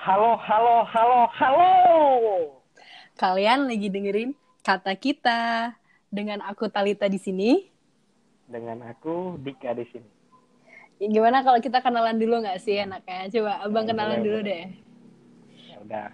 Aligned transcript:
Halo, 0.00 0.32
halo, 0.40 0.76
halo, 0.88 1.20
halo. 1.38 1.72
Kalian 3.20 3.68
lagi 3.68 3.92
dengerin 3.92 4.30
kata 4.64 4.96
kita 4.96 5.40
dengan 6.08 6.40
aku 6.40 6.72
Talita 6.72 7.04
di 7.04 7.20
sini. 7.20 7.50
Dengan 8.48 8.82
aku 8.88 9.36
Dika 9.38 9.76
di 9.76 9.84
sini. 9.92 10.10
Ya, 11.00 11.08
Gimana 11.08 11.44
kalau 11.44 11.60
kita 11.60 11.80
kenalan 11.80 12.16
dulu 12.16 12.40
nggak 12.40 12.60
sih 12.60 12.80
enaknya? 12.80 13.28
Coba 13.28 13.52
abang 13.60 13.84
Ya, 13.84 13.90
kenalan 13.92 14.20
boleh, 14.20 14.24
dulu 14.24 14.38
boleh. 14.40 14.48
deh. 14.48 14.64
Ya 15.68 15.76
udah. 15.80 16.08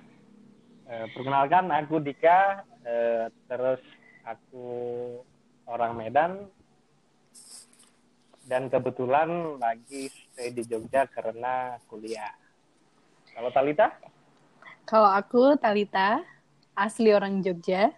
Eh, 0.87 1.07
perkenalkan 1.15 1.65
aku 1.71 1.95
Dika. 2.03 2.41
eh, 2.87 3.27
terus 3.47 3.83
aku 4.23 4.67
orang 5.67 5.93
Medan. 5.95 6.33
Dan 8.47 8.71
kebetulan 8.71 9.59
lagi 9.59 10.07
stay 10.07 10.55
di 10.55 10.63
Jogja 10.63 11.07
karena 11.11 11.83
kuliah. 11.91 12.31
Kalau 13.37 13.51
Talita? 13.53 13.87
Kalau 14.89 15.11
aku 15.13 15.61
Talita, 15.61 16.25
asli 16.73 17.13
orang 17.13 17.45
Jogja. 17.45 17.93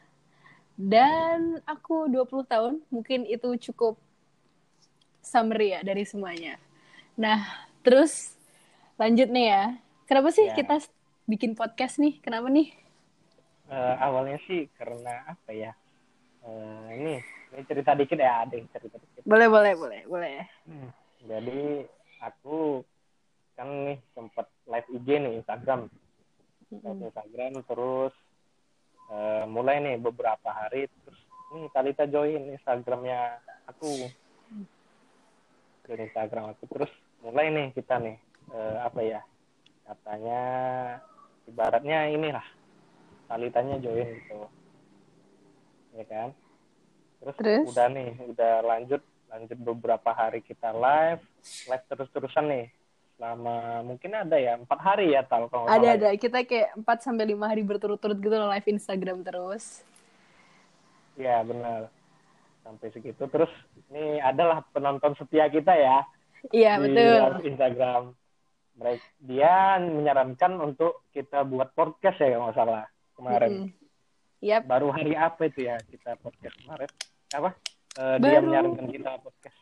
Dan 0.74 1.62
aku 1.66 2.06
20 2.10 2.42
tahun, 2.46 2.83
mungkin 2.91 3.23
itu 3.27 3.55
cukup 3.70 3.98
summary 5.23 5.74
ya 5.74 5.80
dari 5.82 6.02
semuanya. 6.06 6.59
Nah, 7.19 7.43
terus 7.82 8.34
lanjut 8.98 9.30
nih 9.30 9.46
ya. 9.51 9.65
Kenapa 10.06 10.30
sih 10.34 10.46
Ya. 10.51 10.55
kita 10.55 10.82
bikin 11.27 11.55
podcast 11.55 11.98
nih? 12.02 12.18
Kenapa 12.23 12.46
nih? 12.51 12.74
Eh, 13.68 13.95
awalnya 14.01 14.38
sih 14.48 14.66
karena 14.74 15.23
apa 15.29 15.51
ya? 15.55 15.74
Eh, 16.46 16.87
ini, 16.98 17.15
ini 17.52 17.62
cerita 17.66 17.93
dikit 17.95 18.16
ya, 18.16 18.46
ada 18.46 18.55
yang 18.59 18.66
cerita 18.74 18.96
dikit. 18.96 19.23
Boleh, 19.23 19.46
boleh, 19.51 19.73
boleh, 19.77 20.01
boleh. 20.09 20.37
Hmm, 20.65 20.88
Jadi 21.27 21.84
aku 22.23 22.80
kan 23.59 23.67
nih 23.91 23.98
sempat 24.15 24.47
live 24.71 24.89
IG 24.95 25.09
nih 25.19 25.33
Instagram, 25.43 25.91
live 26.71 27.03
Instagram 27.11 27.53
terus 27.66 28.15
eh, 29.10 29.45
mulai 29.51 29.82
nih 29.82 29.99
beberapa 29.99 30.46
hari 30.46 30.87
terus 31.02 31.19
nih 31.51 31.66
Talita 31.74 32.07
join 32.07 32.55
Instagramnya 32.55 33.43
aku. 33.66 34.07
Join 35.91 36.01
Instagram 36.07 36.55
aku 36.55 36.71
terus 36.71 36.93
mulai 37.19 37.51
nih 37.51 37.74
kita 37.74 37.99
nih 37.99 38.15
eh, 38.55 38.77
apa 38.79 39.01
ya 39.02 39.21
katanya 39.91 40.43
ibaratnya 41.51 42.15
inilah 42.15 42.47
Talitanya 43.27 43.82
join 43.82 44.07
gitu. 44.07 44.41
Ya 45.99 46.04
kan? 46.07 46.30
Terus, 47.19 47.35
Terus? 47.43 47.65
udah 47.75 47.87
nih 47.91 48.15
udah 48.23 48.54
lanjut 48.63 49.02
lanjut 49.29 49.59
beberapa 49.60 50.15
hari 50.15 50.41
kita 50.41 50.71
live 50.71 51.21
live 51.69 51.85
terus 51.91 52.09
terusan 52.15 52.47
nih 52.49 52.66
selama 53.19 53.55
mungkin 53.83 54.15
ada 54.15 54.38
ya 54.38 54.55
empat 54.55 54.79
hari 54.79 55.11
ya 55.11 55.21
tal 55.21 55.51
kalau 55.51 55.66
Ada 55.66 55.74
salah. 55.74 55.95
ada 55.99 56.09
kita 56.15 56.38
kayak 56.41 56.71
4 56.79 56.87
sampai 57.02 57.25
5 57.29 57.43
hari 57.45 57.63
berturut-turut 57.63 58.15
gitu 58.15 58.30
loh 58.30 58.47
live 58.47 58.69
Instagram 58.69 59.21
terus. 59.21 59.83
ya 61.15 61.43
benar 61.43 61.91
sampai 62.63 62.88
segitu 62.88 63.27
terus 63.27 63.51
ini 63.88 64.22
adalah 64.22 64.62
penonton 64.69 65.12
setia 65.15 65.49
kita 65.49 65.75
ya 65.75 66.06
Iya, 66.49 66.78
di 66.78 66.94
betul. 66.94 67.50
Instagram 67.50 68.03
mereka 68.78 69.03
dia 69.19 69.55
menyarankan 69.82 70.53
untuk 70.62 71.03
kita 71.10 71.43
buat 71.43 71.75
podcast 71.75 72.15
ya 72.16 72.31
kalau 72.31 72.47
nggak 72.47 72.55
salah 72.56 72.87
kemarin 73.12 73.50
Mm-mm. 73.66 73.75
Yap. 74.38 74.62
baru 74.65 74.94
hari 74.94 75.19
apa 75.19 75.43
itu 75.44 75.66
ya 75.66 75.75
kita 75.82 76.15
podcast 76.16 76.55
kemarin 76.56 76.91
apa 77.34 77.50
Eh, 77.99 78.16
dia 78.22 78.38
menyarankan 78.38 78.87
kita 78.87 79.10
podcast 79.19 79.59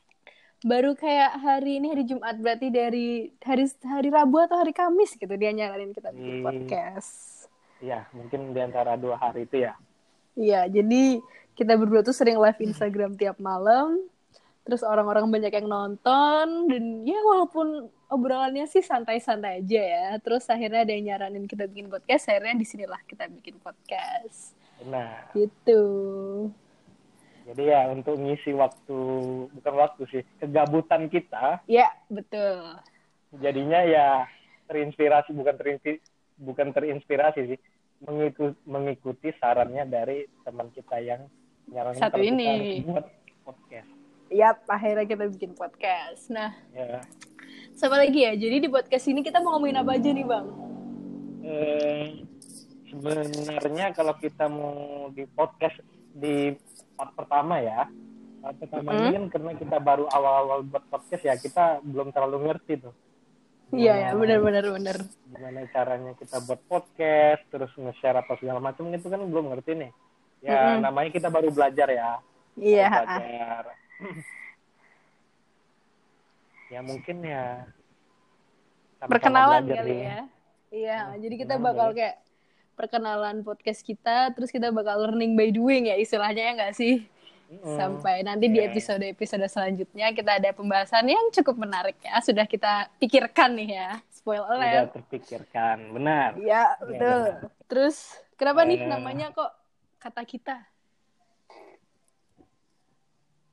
Baru 0.60 0.96
kayak 0.96 1.36
hari 1.36 1.76
ini 1.76 1.92
hari 1.92 2.04
Jumat 2.04 2.32
berarti 2.36 2.72
dari 2.72 3.28
hari 3.44 3.68
hari 3.84 4.08
Rabu 4.08 4.40
atau 4.40 4.56
hari 4.56 4.72
Kamis 4.72 5.12
gitu 5.12 5.28
dia 5.30 5.52
nyaranin 5.52 5.92
kita 5.92 6.10
bikin 6.10 6.40
Hmm. 6.40 6.46
podcast. 6.46 7.34
ya 7.76 8.08
mungkin 8.10 8.56
di 8.56 8.60
antara 8.64 8.96
dua 8.96 9.20
hari 9.20 9.44
itu 9.44 9.60
ya 9.60 9.76
Iya, 10.32 10.64
jadi 10.64 11.20
kita 11.52 11.76
berdua 11.76 12.00
tuh 12.00 12.12
sering 12.12 12.36
live 12.36 12.56
Instagram 12.58 13.16
tiap 13.16 13.36
malam. 13.36 14.00
Terus 14.64 14.80
orang-orang 14.80 15.28
banyak 15.28 15.48
yang 15.50 15.64
nonton 15.64 16.66
dan 16.66 16.82
ya 17.04 17.20
walaupun 17.22 17.86
obrolannya 18.08 18.64
sih 18.64 18.80
santai-santai 18.80 19.60
aja 19.60 19.80
ya. 19.80 20.06
Terus 20.18 20.44
akhirnya 20.46 20.84
ada 20.84 20.92
yang 20.92 21.04
nyaranin 21.06 21.44
kita 21.44 21.64
bikin 21.64 21.88
podcast, 21.88 22.28
akhirnya 22.28 22.56
di 22.56 22.64
sinilah 22.64 23.00
kita 23.04 23.28
bikin 23.28 23.60
podcast. 23.60 24.56
benar 24.76 25.32
Gitu. 25.32 25.80
Jadi 27.46 27.62
ya 27.64 27.86
untuk 27.88 28.16
ngisi 28.16 28.50
waktu 28.52 28.98
bukan 29.52 29.74
waktu 29.76 30.02
sih 30.08 30.22
kegabutan 30.36 31.06
kita 31.06 31.62
Ya, 31.64 31.86
betul. 32.08 32.74
jadinya 33.36 33.80
ya 33.80 34.26
terinspirasi 34.66 35.30
bukan 35.30 35.54
terinspirasi 35.54 36.02
bukan 36.36 36.68
terinspirasi 36.70 37.40
sih 37.46 37.58
mengikuti, 37.98 38.58
mengikuti 38.64 39.28
sarannya 39.38 39.84
dari 39.84 40.26
teman 40.42 40.68
kita 40.68 40.98
yang 40.98 41.24
menyarankan 41.64 42.02
Satu 42.02 42.18
ini. 42.18 42.82
buat 42.82 43.06
podcast. 43.42 43.88
Yap, 44.26 44.66
akhirnya 44.66 45.06
kita 45.06 45.24
bikin 45.28 45.54
podcast. 45.54 46.28
Nah, 46.28 46.50
Ya, 46.70 46.98
sama 47.72 47.96
lagi 47.96 48.20
ya. 48.20 48.34
Jadi 48.34 48.58
di 48.58 48.68
podcast 48.68 49.06
ini 49.06 49.22
kita 49.22 49.38
mau 49.38 49.54
ngomongin 49.54 49.78
apa 49.78 49.94
aja 49.94 50.10
nih, 50.10 50.26
Bang? 50.26 50.46
eh, 51.40 52.26
sebenarnya 52.86 53.94
kalau 53.94 54.14
kita 54.14 54.44
mau 54.46 54.74
di 55.08 55.24
podcast 55.28 55.78
di 56.12 56.52
part 56.96 57.12
pertama 57.12 57.60
ya, 57.60 57.86
part 58.40 58.56
pertama 58.56 58.90
ini 58.92 59.08
kan 59.12 59.24
karena 59.30 59.52
kita 59.54 59.76
baru 59.78 60.08
awal-awal 60.08 60.64
buat 60.64 60.84
podcast 60.88 61.22
ya 61.22 61.34
kita 61.36 61.84
belum 61.84 62.10
terlalu 62.10 62.50
ngerti 62.50 62.80
tuh. 62.82 62.94
Iya, 63.74 63.94
ya, 63.98 64.08
Gimana- 64.14 64.62
benar 64.62 64.96
gimana 65.26 65.58
caranya 65.74 66.12
kita 66.14 66.38
buat 66.40 66.60
podcast 66.70 67.42
terus 67.50 67.70
nge-share 67.74 68.14
apa 68.16 68.38
segala 68.38 68.62
macam 68.62 68.86
itu 68.94 69.10
kan 69.10 69.18
belum 69.20 69.50
ngerti 69.52 69.72
nih. 69.74 69.90
Ya 70.46 70.78
Mm-mm. 70.78 70.86
namanya 70.86 71.10
kita 71.10 71.28
baru 71.28 71.50
belajar 71.50 71.88
ya. 71.90 72.10
Iya, 72.54 72.86
Baru 72.88 73.06
belajar. 73.20 73.64
Ya 76.66 76.82
mungkin 76.82 77.22
ya. 77.22 77.62
Perkenalan 79.06 79.70
kali 79.70 80.02
ya. 80.02 80.26
Iya, 80.74 80.98
Hmm, 81.06 81.22
jadi 81.22 81.34
kita 81.46 81.54
bakal 81.62 81.94
kayak 81.94 82.18
perkenalan 82.76 83.40
podcast 83.40 83.80
kita, 83.80 84.30
terus 84.30 84.48
kita 84.48 84.68
bakal 84.68 85.00
learning 85.02 85.32
by 85.32 85.48
doing 85.48 85.88
ya 85.88 85.96
istilahnya 85.96 86.42
ya 86.42 86.52
nggak 86.54 86.74
sih? 86.74 87.08
Mm-mm. 87.46 87.74
Sampai 87.74 88.20
nanti 88.20 88.46
di 88.46 88.58
Iya. 88.58 88.68
episode-episode 88.68 89.46
selanjutnya 89.46 90.10
kita 90.10 90.36
ada 90.36 90.50
pembahasan 90.50 91.06
yang 91.06 91.30
cukup 91.32 91.56
menarik 91.56 91.94
ya. 92.00 92.18
Sudah 92.20 92.44
kita 92.44 92.90
pikirkan 92.96 93.54
nih 93.54 93.70
ya. 93.72 93.90
Spoil 94.10 94.42
sudah 94.42 94.58
alert. 94.82 94.90
terpikirkan 94.92 95.76
benar 95.88 96.34
Iya, 96.36 96.74
betul. 96.80 97.22
Terus 97.66 97.96
kenapa 98.34 98.62
nih 98.62 98.78
Eh. 98.78 98.88
namanya 98.88 99.30
kok 99.30 99.50
kata 99.96 100.22
kita? 100.22 100.56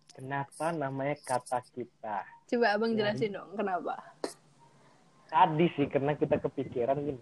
kenapa 0.10 0.70
namanya 0.70 1.18
kata 1.20 1.58
kita 1.68 2.22
Coba 2.46 2.66
Abang 2.72 2.94
Ya. 2.94 2.98
jelasin 3.02 3.34
dong 3.34 3.50
kenapa. 3.54 3.98
tadi 5.26 5.66
sih 5.74 5.90
karena 5.90 6.14
kita 6.14 6.38
kepikiran 6.38 7.02
gini 7.02 7.22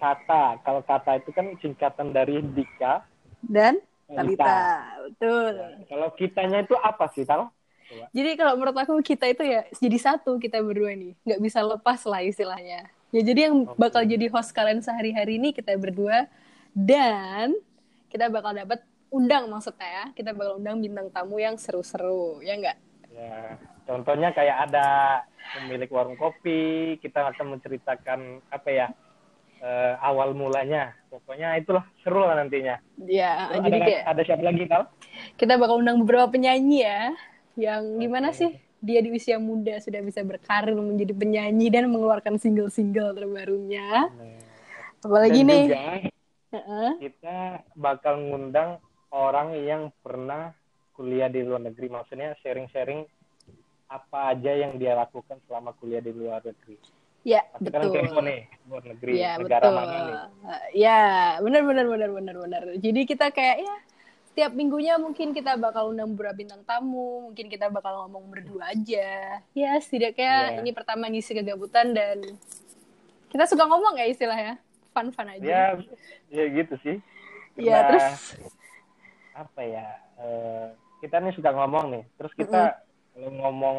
kata 0.00 0.64
kalau 0.64 0.80
kata 0.80 1.20
itu 1.20 1.30
kan 1.30 1.52
singkatan 1.60 2.16
dari 2.16 2.40
Dika 2.40 3.04
Dan 3.44 3.76
Talita. 4.10 4.42
Talita. 4.42 4.58
Betul. 5.06 5.52
Ya, 5.54 5.68
kalau 5.86 6.08
kitanya 6.18 6.58
itu 6.66 6.74
apa 6.80 7.06
sih 7.14 7.22
tal 7.22 7.54
Jadi 8.14 8.38
kalau 8.38 8.54
menurut 8.54 8.78
aku 8.78 9.02
kita 9.02 9.26
itu 9.26 9.42
ya 9.42 9.66
jadi 9.74 9.98
satu 9.98 10.38
kita 10.38 10.62
berdua 10.62 10.94
nih, 10.94 11.18
nggak 11.26 11.42
bisa 11.42 11.58
lepas 11.58 11.98
lah 12.06 12.22
istilahnya. 12.22 12.86
Ya 13.10 13.20
jadi 13.26 13.50
yang 13.50 13.66
Oke. 13.66 13.74
bakal 13.74 14.06
jadi 14.06 14.30
host 14.30 14.54
kalian 14.54 14.78
sehari-hari 14.78 15.42
ini 15.42 15.50
kita 15.50 15.74
berdua 15.74 16.30
dan 16.70 17.50
kita 18.06 18.30
bakal 18.30 18.54
dapat 18.54 18.86
undang 19.10 19.50
maksudnya 19.50 19.90
ya, 19.90 20.04
kita 20.14 20.30
bakal 20.30 20.62
undang 20.62 20.78
bintang 20.78 21.10
tamu 21.10 21.42
yang 21.42 21.58
seru-seru, 21.58 22.38
ya 22.46 22.54
nggak? 22.54 22.78
Ya, 23.10 23.58
contohnya 23.90 24.30
kayak 24.30 24.70
ada 24.70 24.86
pemilik 25.58 25.90
warung 25.90 26.14
kopi, 26.14 26.94
kita 27.02 27.26
akan 27.34 27.58
menceritakan 27.58 28.38
apa 28.54 28.68
ya 28.70 28.86
eh, 29.60 29.94
awal 30.00 30.32
mulanya. 30.32 30.96
Pokoknya 31.12 31.56
itulah 31.60 31.84
seru 32.02 32.24
lah 32.24 32.36
nantinya. 32.40 32.80
Ya, 33.04 33.50
Terus 33.52 33.64
jadi 33.66 33.78
ada, 33.78 33.86
kayak 33.86 34.02
ada 34.06 34.22
siapa 34.24 34.42
lagi 34.42 34.64
kal? 34.66 34.82
kita 35.36 35.60
bakal 35.60 35.84
undang 35.84 36.00
beberapa 36.00 36.32
penyanyi 36.32 36.86
ya, 36.86 37.12
yang 37.58 37.82
gimana 38.00 38.32
sih 38.32 38.56
dia 38.80 39.04
di 39.04 39.12
usia 39.12 39.36
muda 39.36 39.76
sudah 39.84 40.00
bisa 40.00 40.24
berkarir 40.24 40.72
menjadi 40.72 41.12
penyanyi 41.12 41.68
dan 41.68 41.92
mengeluarkan 41.92 42.40
single-single 42.40 43.12
terbarunya. 43.12 44.08
Apalagi 45.04 45.44
Dan 45.44 45.48
nih, 45.48 45.64
juga 45.68 45.84
Heeh. 46.50 46.90
kita 47.08 47.38
bakal 47.76 48.20
ngundang 48.20 48.80
orang 49.12 49.52
yang 49.60 49.92
pernah 50.00 50.56
kuliah 50.96 51.28
di 51.28 51.44
luar 51.44 51.60
negeri. 51.60 51.92
Maksudnya 51.92 52.36
sharing-sharing 52.40 53.04
apa 53.90 54.18
aja 54.32 54.52
yang 54.54 54.78
dia 54.78 54.94
lakukan 54.96 55.36
selama 55.44 55.74
kuliah 55.76 56.00
di 56.00 56.12
luar 56.14 56.40
negeri. 56.40 56.78
Ya 57.22 57.44
Pasti 57.46 57.68
kan 57.68 57.80
betul. 57.84 57.92
kepo 58.00 58.20
nih, 58.20 58.40
luar 58.64 58.82
negeri, 58.86 59.12
Iya 59.14 59.30
negara 59.36 59.64
betul. 59.64 59.76
mana 59.76 59.96
nih. 60.00 60.16
Ya 60.72 61.00
benar 61.38 61.62
benar 61.62 61.86
benar 61.86 62.10
benar 62.10 62.36
benar. 62.38 62.62
Jadi 62.76 63.00
kita 63.04 63.26
kayak 63.28 63.58
ya 63.60 63.76
setiap 64.30 64.52
minggunya 64.54 64.94
mungkin 64.96 65.30
kita 65.30 65.54
bakal 65.54 65.90
undang 65.90 66.14
beberapa 66.14 66.32
bintang 66.34 66.62
tamu, 66.62 67.28
mungkin 67.28 67.46
kita 67.46 67.68
bakal 67.68 68.06
ngomong 68.06 68.30
berdua 68.30 68.70
aja. 68.70 69.42
Ya 69.52 69.72
setidaknya 69.76 70.32
Iya. 70.54 70.58
ini 70.62 70.70
pertama 70.70 71.06
ngisi 71.06 71.32
kegabutan 71.32 71.92
dan 71.92 72.18
Kita 73.26 73.46
suka 73.46 73.62
ngomong 73.62 73.94
ya 73.94 74.06
istilahnya. 74.06 74.58
Fun-fun 74.90 75.22
aja. 75.28 75.38
ya 75.38 75.62
ya 76.28 76.44
gitu 76.50 76.74
sih 76.82 76.98
Iya, 77.54 77.78
Karena, 77.78 77.86
terus 77.86 78.06
apa 79.32 79.60
ya 79.62 79.86
eh, 80.18 80.66
kita 80.98 81.16
nih 81.18 81.32
suka 81.32 81.50
ngomong 81.50 81.94
nih 81.94 82.04
terus 82.16 82.34
kita 82.34 82.82
kalau 83.14 83.30
ngomong 83.30 83.78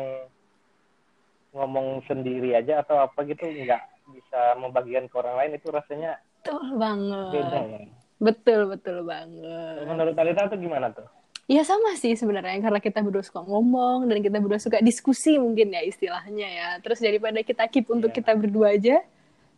ngomong 1.51 2.03
sendiri 2.03 2.53
aja 2.53 2.79
atau 2.79 2.99
apa 2.99 3.23
gitu 3.23 3.43
nggak 3.43 3.83
bisa 4.11 4.39
membagikan 4.55 5.05
ke 5.05 5.15
orang 5.15 5.35
lain 5.37 5.51
itu 5.55 5.67
rasanya 5.67 6.19
betul 6.37 6.63
banget. 6.75 7.27
beda 7.31 7.59
ya 7.67 7.81
Betul, 8.21 8.69
betul 8.69 9.01
banget. 9.01 9.81
menurut 9.83 10.13
Talita 10.13 10.45
tuh 10.45 10.57
gimana 10.57 10.89
tuh 10.89 11.07
Iya 11.49 11.65
sama 11.65 11.97
sih 11.97 12.13
sebenarnya 12.13 12.61
karena 12.61 12.79
kita 12.79 13.01
berdua 13.01 13.19
suka 13.21 13.41
ngomong 13.41 14.07
dan 14.07 14.21
kita 14.21 14.39
berdua 14.39 14.55
suka 14.55 14.79
diskusi 14.79 15.35
mungkin 15.35 15.67
ya 15.69 15.83
istilahnya 15.83 16.47
ya. 16.47 16.69
Terus 16.79 17.01
daripada 17.01 17.41
kita 17.41 17.67
keep 17.67 17.91
untuk 17.91 18.07
Iya. 18.07 18.23
kita 18.23 18.31
berdua 18.33 18.71
aja, 18.71 19.03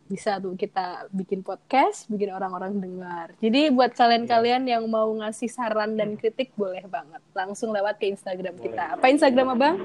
bisa 0.04 0.36
tuh 0.36 0.52
kita 0.52 1.06
bikin 1.08 1.40
podcast, 1.40 2.10
bikin 2.10 2.28
orang-orang 2.28 2.76
dengar. 2.76 3.38
Jadi 3.38 3.70
buat 3.70 3.94
kalian-kalian 3.94 4.66
yang 4.66 4.82
mau 4.84 5.06
ngasih 5.14 5.46
saran 5.46 5.94
dan 5.94 6.18
kritik 6.18 6.50
boleh 6.54 6.82
banget 6.84 7.22
langsung 7.30 7.70
lewat 7.70 7.94
ke 7.96 8.10
Instagram 8.10 8.58
kita. 8.58 8.98
Apa 8.98 9.06
Instagram 9.06 9.46
Abang? 9.54 9.76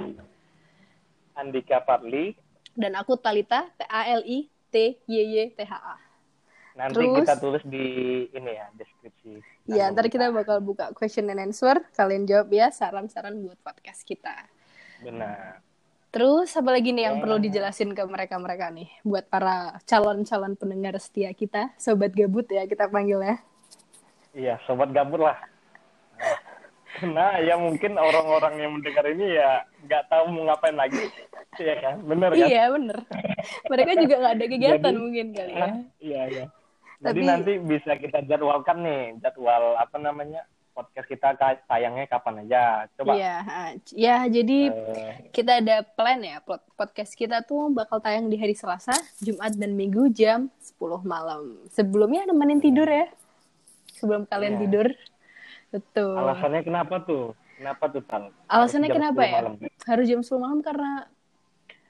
Andika 1.40 1.80
Parli 1.80 2.36
Dan 2.72 2.94
aku 2.94 3.16
Talita 3.16 3.72
T 3.72 3.82
A 3.84 4.12
L 4.12 4.22
I 4.22 4.40
T 4.68 4.76
Y 5.04 5.16
Y 5.16 5.56
T 5.56 5.60
H 5.62 5.74
A. 5.74 5.96
nanti 6.76 6.96
Terus? 6.96 7.16
kita 7.18 7.36
tulis 7.36 7.64
di 7.66 7.86
ini 8.30 8.52
ya 8.54 8.68
deskripsi 8.72 9.32
Iya, 9.68 9.90
ntar 9.90 10.08
kita 10.08 10.30
bakal 10.30 10.60
buka 10.60 10.90
question 10.92 11.28
and 11.28 11.38
answer. 11.40 11.78
Kalian 11.92 12.24
jawab 12.24 12.50
ya 12.50 12.68
saran-saran 12.70 13.38
buat 13.38 13.60
podcast 13.60 14.02
kita. 14.02 14.34
benar 15.00 15.60
Terus 16.10 16.50
apa 16.52 16.72
lagi 16.72 16.90
nih 16.90 17.06
yang 17.06 17.16
Ya. 17.16 17.22
perlu 17.22 17.38
dijelasin 17.38 17.94
ke 17.94 18.02
mereka-mereka 18.02 18.74
nih 18.74 18.90
buat 19.04 19.28
para 19.28 19.78
calon-calon 19.84 20.56
pendengar 20.56 20.98
setia 20.98 21.30
kita, 21.32 21.70
sobat 21.76 22.10
gabut 22.12 22.48
ya 22.48 22.66
kita 22.66 22.88
panggil 22.88 23.22
ya. 23.22 23.36
iya 24.32 24.56
sobat 24.64 24.90
gabut 24.90 25.20
lah 25.20 25.38
Nah, 27.02 27.40
ya 27.40 27.56
mungkin 27.56 27.96
orang-orang 27.96 28.54
yang 28.58 28.72
mendengar 28.76 29.06
ini 29.08 29.36
ya 29.36 29.64
nggak 29.84 30.04
tahu 30.08 30.24
mau 30.30 30.44
ngapain 30.48 30.76
lagi, 30.76 31.08
Iya 31.56 31.76
kan? 31.80 31.96
Bener 32.04 32.32
kan? 32.32 32.48
Iya 32.48 32.64
bener. 32.70 32.98
mereka 33.68 33.92
juga 33.98 34.16
nggak 34.18 34.36
ada 34.36 34.46
kegiatan 34.46 34.84
Jadi- 34.84 35.00
mungkin 35.00 35.26
kali 35.32 35.52
ya. 35.52 35.60
Hah? 35.60 35.74
Iya, 35.98 36.22
iya. 36.28 36.46
Jadi 37.00 37.20
Tapi- 37.22 37.30
nanti 37.32 37.52
bisa 37.58 37.92
kita 37.96 38.20
jadwalkan 38.24 38.78
nih, 38.82 39.04
jadwal 39.20 39.76
apa 39.76 39.96
namanya 39.96 40.44
podcast 40.70 41.08
kita 41.08 41.36
tayangnya 41.66 42.08
kapan 42.08 42.44
aja. 42.44 42.88
Coba. 42.94 43.12
Iya, 43.12 43.36
ah, 43.42 43.70
ya 43.92 44.16
jadi 44.26 44.60
eh, 44.72 45.14
kita 45.30 45.60
ada 45.60 45.84
plan 45.84 46.20
ya 46.20 46.40
pod- 46.40 46.64
podcast 46.74 47.12
kita 47.14 47.44
tuh 47.44 47.68
bakal 47.70 48.00
tayang 48.00 48.28
di 48.28 48.36
hari 48.36 48.56
Selasa, 48.56 48.96
Jumat 49.20 49.56
dan 49.56 49.76
Minggu 49.76 50.08
jam 50.10 50.48
10 50.62 51.04
malam. 51.04 51.60
Sebelumnya 51.68 52.24
nemenin 52.26 52.60
tidur 52.60 52.88
ya. 52.88 53.08
Sebelum 53.94 54.24
kalian 54.26 54.56
Iya. 54.56 54.62
tidur. 54.64 54.88
Betul. 55.70 56.18
alasannya 56.18 56.62
kenapa 56.62 56.96
tuh? 57.02 57.38
Kenapa 57.56 57.84
tuh 57.88 58.02
Tal? 58.02 58.32
Alasannya 58.48 58.90
kenapa 58.90 59.22
10 59.22 59.28
ya? 59.28 59.34
malam? 59.36 59.54
Harus 59.84 60.06
jam 60.08 60.22
10 60.24 60.40
malam 60.40 60.60
karena 60.60 60.92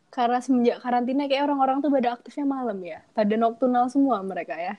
karena 0.09 0.37
semenjak 0.41 0.81
karantina 0.81 1.29
kayak 1.29 1.45
orang-orang 1.45 1.79
tuh 1.79 1.89
pada 1.89 2.17
aktifnya 2.17 2.43
malam 2.43 2.77
ya. 2.81 2.99
Pada 3.13 3.33
nocturnal 3.33 3.85
semua 3.87 4.19
mereka 4.19 4.57
ya. 4.57 4.75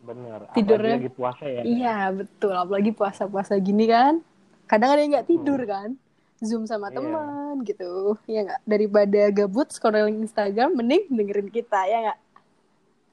Bener. 0.00 0.48
Tidurnya- 0.56 0.96
Apalagi 0.96 1.04
lagi 1.04 1.12
puasa 1.12 1.44
ya. 1.44 1.62
Iya, 1.62 1.96
betul. 2.10 2.54
Apalagi 2.56 2.90
puasa-puasa 2.90 3.52
gini 3.60 3.84
kan. 3.84 4.24
Kadang 4.64 4.96
ada 4.96 5.00
yang 5.00 5.12
nggak 5.12 5.28
tidur 5.28 5.60
kan. 5.62 5.92
Zoom 6.40 6.64
sama 6.64 6.88
Iya. 6.88 6.96
teman 6.96 7.54
gitu. 7.62 8.16
Ya 8.24 8.40
nggak? 8.42 8.60
Daripada 8.64 9.20
gabut 9.28 9.68
scrolling 9.68 10.24
Instagram, 10.24 10.72
mending 10.72 11.12
dengerin 11.12 11.52
kita 11.52 11.84
ya 11.84 11.98
nggak? 12.08 12.18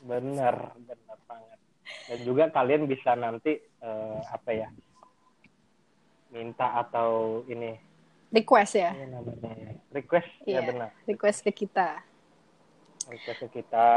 Bener, 0.08 0.56
bener 0.80 0.98
banget. 1.28 1.60
Dan 2.08 2.20
juga 2.24 2.44
kalian 2.50 2.88
bisa 2.88 3.12
nanti 3.14 3.60
eh, 3.60 4.20
apa 4.26 4.50
ya? 4.56 4.72
Minta 6.30 6.68
atau 6.78 7.42
ini 7.48 7.80
Request 8.28 8.74
ya. 8.76 8.92
ini 8.92 9.08
namanya 9.08 9.56
request 9.90 10.28
ya 10.44 10.60
Iya. 10.60 10.62
benar. 10.68 10.90
Request 11.06 11.40
ke 11.42 11.52
kita. 11.56 12.04
Request 13.08 13.40
ke 13.48 13.64
kita 13.64 13.88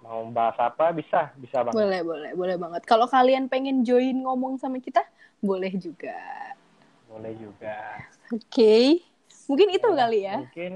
mau 0.00 0.24
bahas 0.26 0.56
apa 0.56 0.88
bisa, 0.90 1.28
bisa 1.36 1.60
banget. 1.60 1.76
Boleh, 1.76 2.00
boleh, 2.00 2.30
boleh 2.32 2.56
banget. 2.56 2.82
Kalau 2.82 3.04
kalian 3.04 3.44
pengen 3.44 3.84
join 3.84 4.16
ngomong 4.16 4.56
sama 4.56 4.80
kita, 4.80 5.04
boleh 5.38 5.68
juga. 5.76 6.16
Boleh 7.04 7.36
juga. 7.36 7.76
Oke. 8.32 9.04
Mungkin 9.44 9.68
itu 9.70 9.84
kali 9.86 10.24
ya. 10.24 10.40
Mungkin 10.40 10.72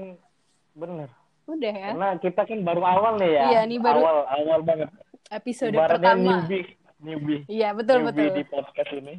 bener. 0.77 1.09
Udah 1.49 1.73
ya. 1.73 1.89
Karena 1.97 2.09
kita 2.21 2.41
kan 2.45 2.59
baru 2.61 2.81
awal 2.85 3.13
nih 3.17 3.31
ya. 3.33 3.43
Iya, 3.49 3.59
ini 3.65 3.77
baru- 3.81 4.05
awal 4.05 4.17
awal 4.29 4.59
banget. 4.61 4.89
Episode 5.29 5.73
Ibaratnya 5.73 5.97
pertama. 6.13 6.45
newbie, 6.45 6.65
newbie. 7.01 7.41
Iya, 7.49 7.73
betul, 7.73 8.05
newbie 8.05 8.29
betul. 8.29 8.37
di 8.37 8.43
podcast 8.45 8.91
ini. 8.93 9.13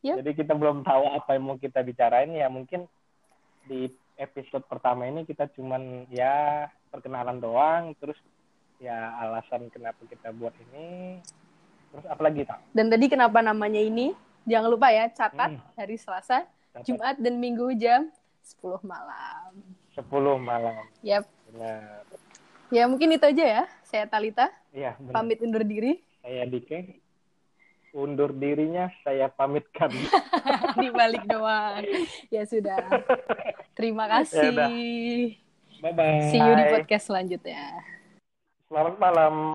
Yap. 0.00 0.16
Jadi 0.20 0.30
kita 0.34 0.52
belum 0.52 0.80
tahu 0.80 1.04
apa 1.10 1.30
yang 1.32 1.44
mau 1.44 1.56
kita 1.56 1.80
bicarain 1.80 2.30
ya 2.30 2.46
mungkin 2.46 2.84
di 3.64 3.86
episode 4.14 4.64
pertama 4.64 5.04
ini 5.04 5.22
kita 5.22 5.48
cuman 5.50 6.04
ya 6.08 6.64
perkenalan 6.88 7.36
doang 7.36 7.92
terus 7.96 8.16
ya 8.76 8.92
alasan 9.18 9.68
kenapa 9.68 10.00
kita 10.04 10.32
buat 10.32 10.52
ini 10.68 11.20
terus 11.90 12.04
apa 12.04 12.22
lagi 12.22 12.42
tak 12.42 12.60
Dan 12.70 12.88
tadi 12.88 13.06
kenapa 13.06 13.40
namanya 13.40 13.78
ini? 13.78 14.12
Jangan 14.42 14.68
lupa 14.68 14.88
ya, 14.88 15.04
catat 15.06 15.52
Hmm. 15.52 15.60
hari 15.74 15.96
Selasa, 15.96 16.48
Jumat 16.82 17.16
dan 17.16 17.36
Minggu 17.36 17.72
jam 17.74 18.08
10 18.40 18.80
malam. 18.80 19.52
10 19.92 20.06
malam 20.38 20.80
Yap. 21.00 21.28
benar 21.46 22.02
Ya 22.70 22.86
mungkin 22.86 23.10
itu 23.10 23.26
aja 23.26 23.44
ya. 23.44 23.62
Saya 23.82 24.06
Talita, 24.06 24.46
iya 24.70 24.94
pamit 25.10 25.42
undur 25.42 25.60
diri. 25.60 25.98
saya 26.20 26.46
Dike 26.46 27.02
undur 27.90 28.30
dirinya 28.30 28.86
saya 29.02 29.26
pamitkan 29.28 29.90
Di 30.80 30.88
balik 30.90 31.26
doang. 31.26 31.82
Ya 32.30 32.46
sudah. 32.46 32.78
Terima 33.74 34.06
kasih. 34.06 34.54
Ya 34.54 34.68
bye 35.80 35.94
bye 35.96 36.28
See 36.28 36.38
you 36.38 36.52
di 36.54 36.64
podcast 36.70 37.08
selanjutnya. 37.08 37.80
selamat 38.70 39.02
malam 39.02 39.34